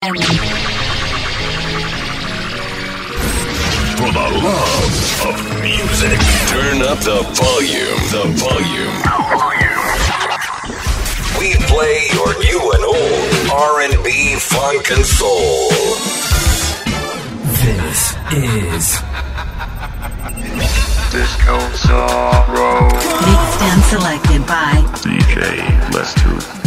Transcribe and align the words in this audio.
For 0.00 0.14
the 4.12 4.28
love 4.42 5.26
of 5.26 5.36
music, 5.60 6.18
turn 6.46 6.82
up 6.82 7.00
the 7.00 7.26
volume, 7.34 8.02
the 8.14 8.30
volume. 8.38 8.98
We 11.36 11.48
play 11.66 12.06
your 12.14 12.30
new 12.38 12.60
and 12.74 12.84
old 12.84 13.50
R&B, 13.50 14.36
funk, 14.36 14.90
and 14.92 15.04
soul. 15.04 15.68
This 17.58 18.14
is 18.32 19.02
Disco 21.10 21.58
Sorrow. 21.74 22.84
Mixed 22.86 23.62
and 23.62 23.82
selected 23.82 24.46
by 24.46 24.74
DJ 25.02 25.92
Lester. 25.92 26.58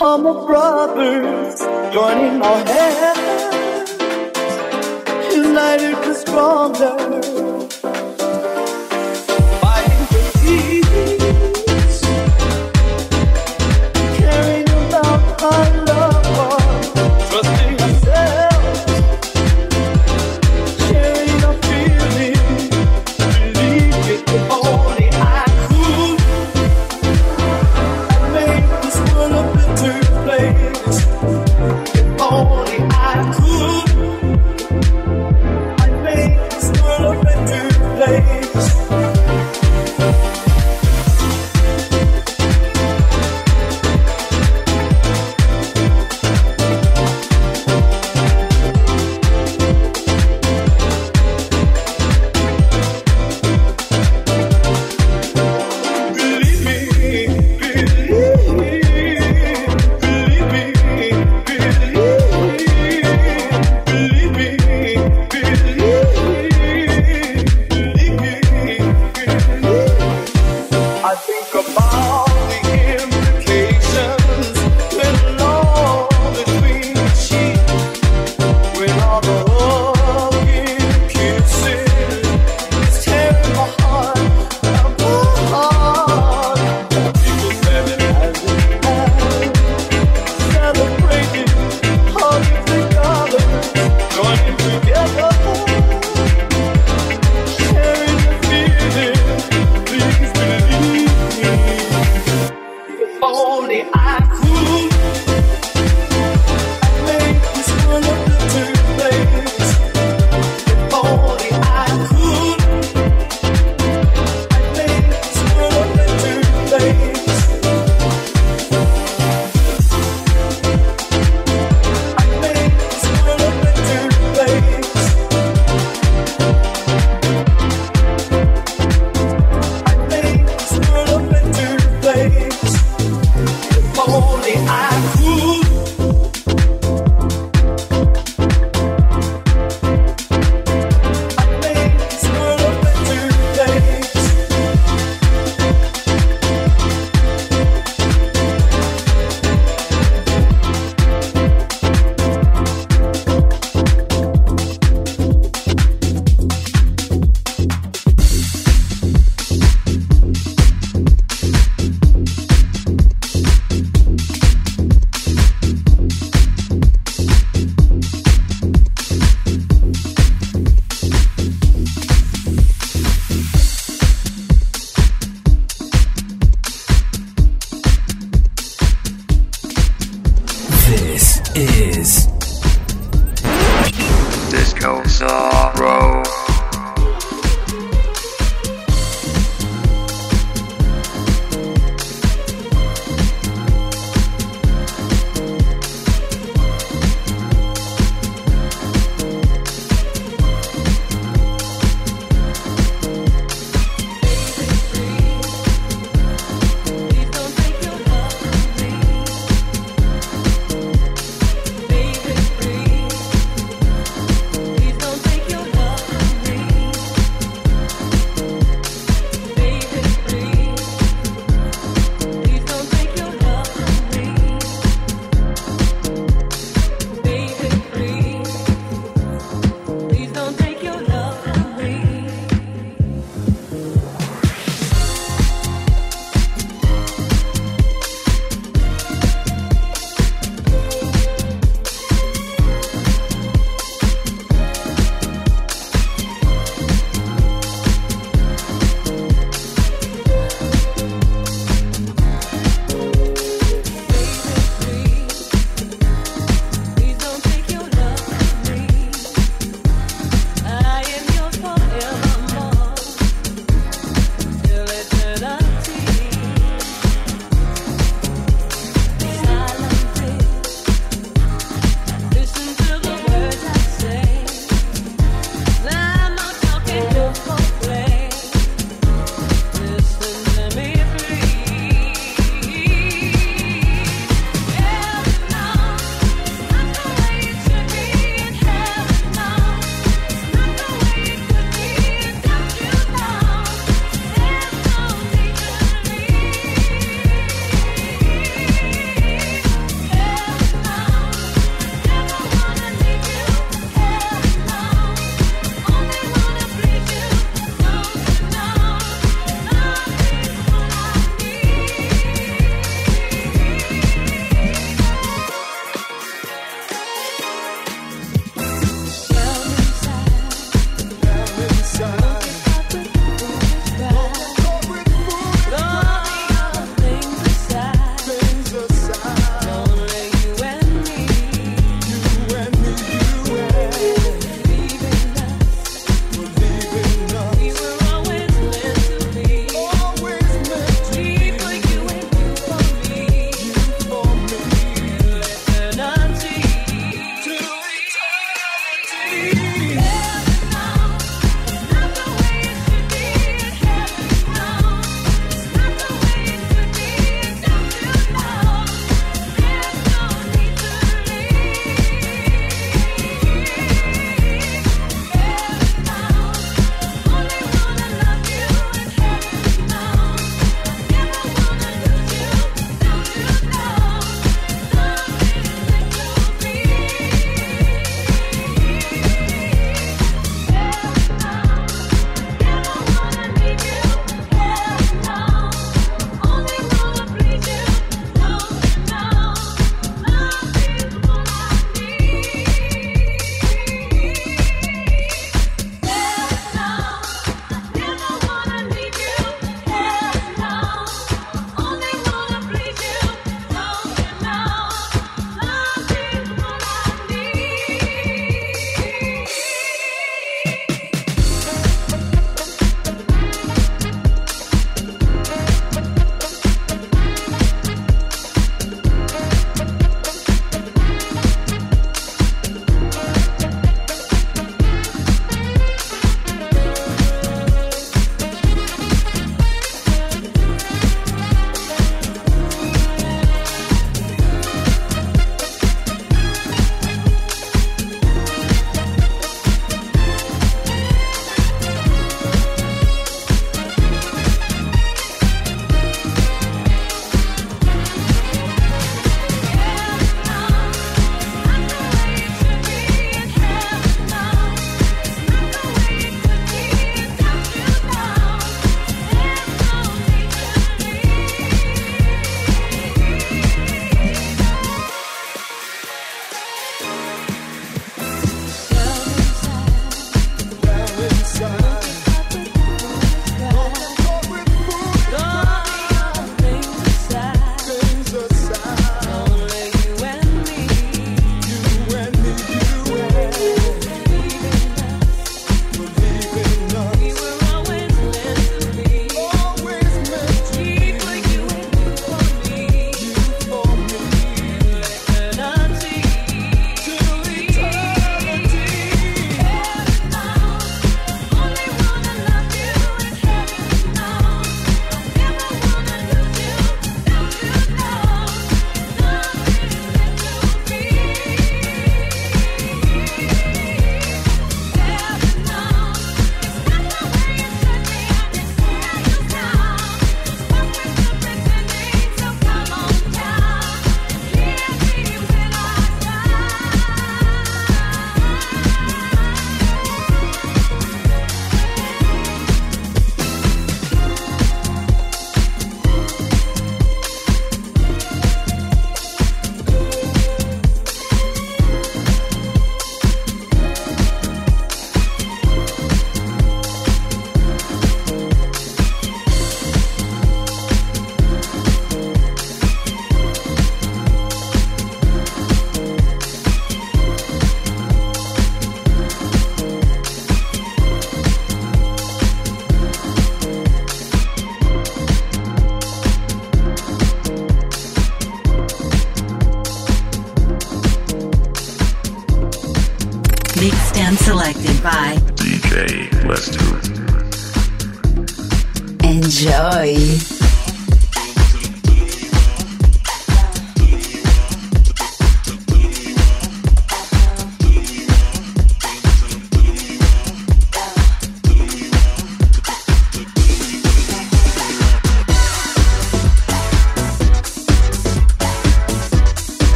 Bahama 0.00 0.46
brothers 0.46 1.58
joining 1.92 2.40
our 2.40 2.64
hands, 2.64 3.90
united 5.34 5.94
and 6.06 6.16
stronger. 6.16 7.47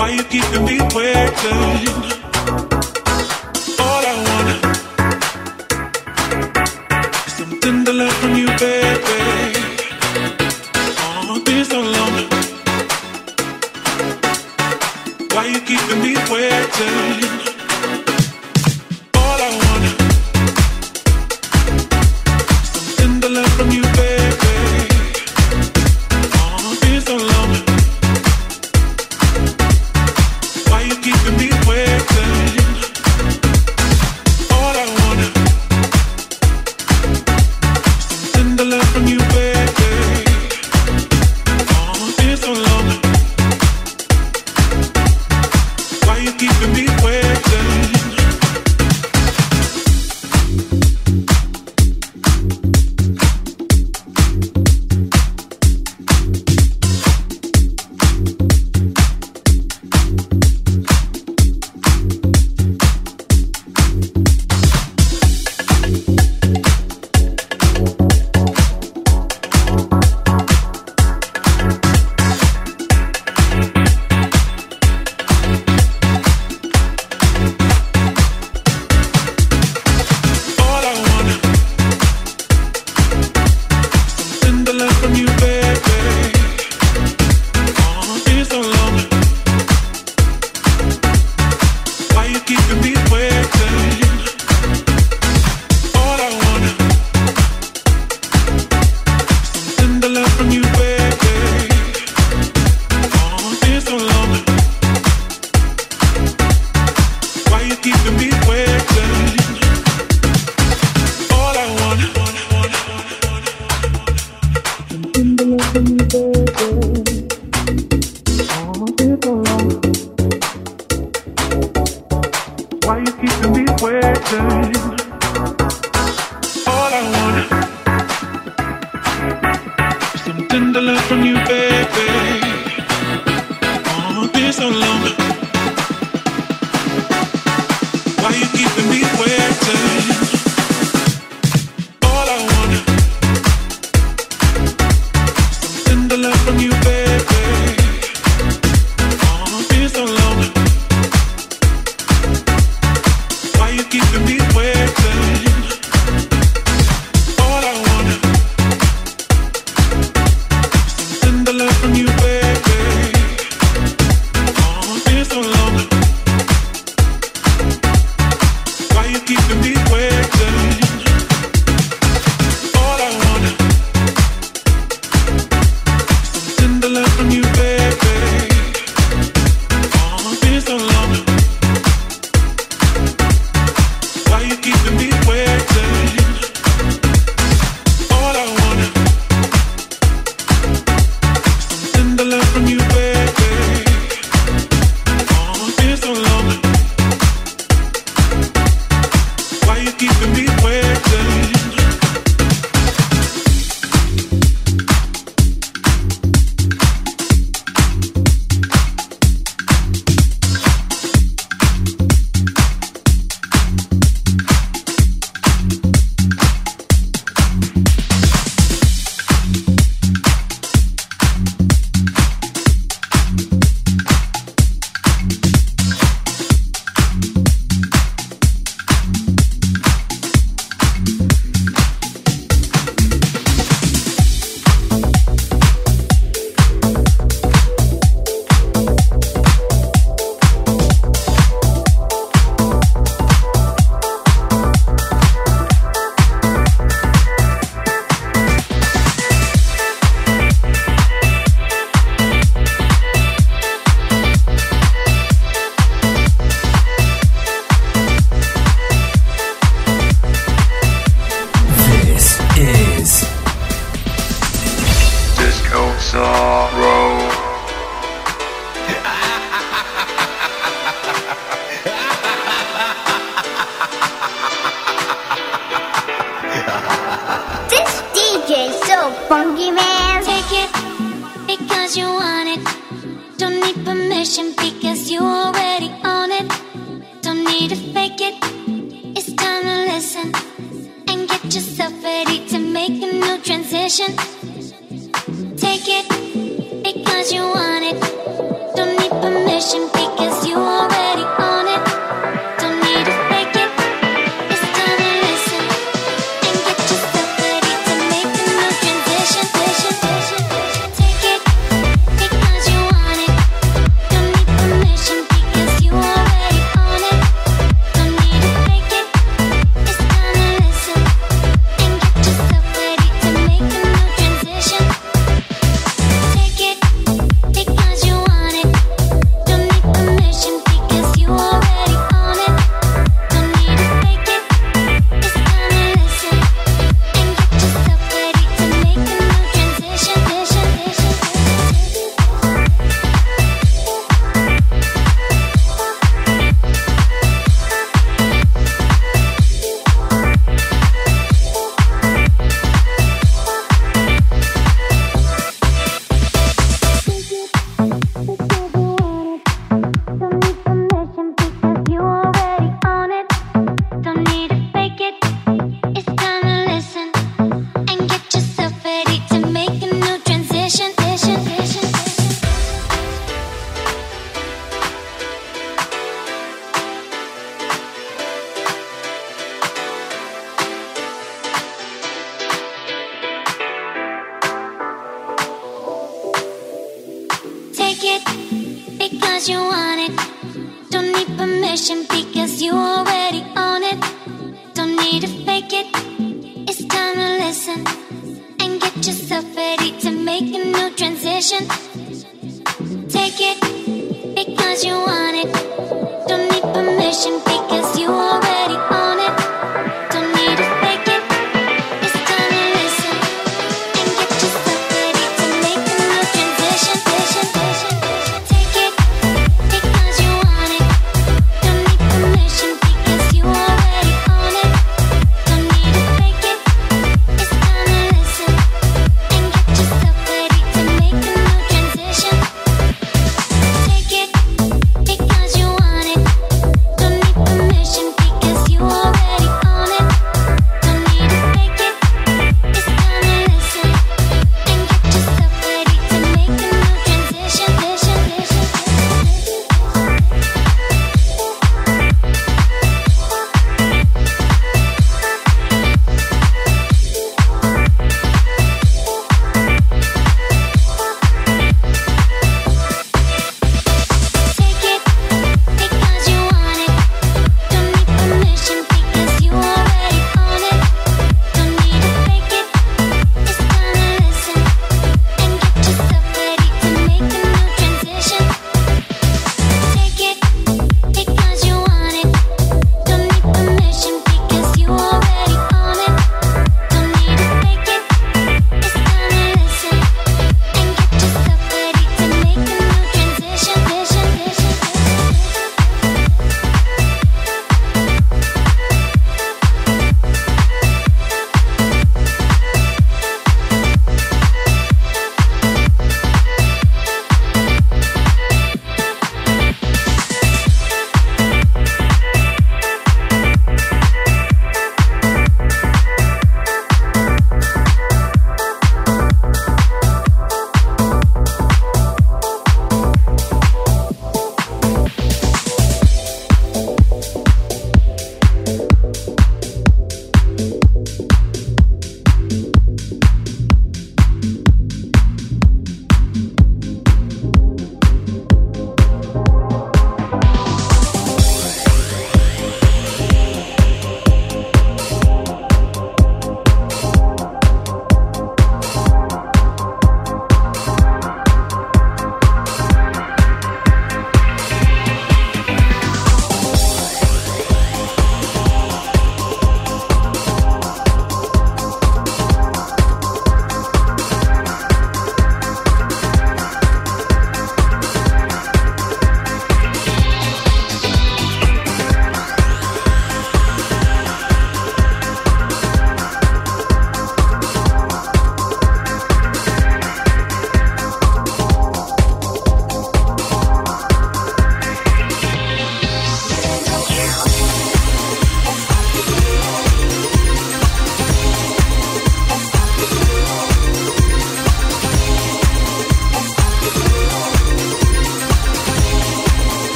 Why 0.00 0.08
you 0.08 0.24
keep 0.24 0.44
the 0.44 0.60
beat 0.66 0.94
waiting? 0.94 2.29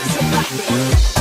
It's 0.00 1.16
a. 1.16 1.17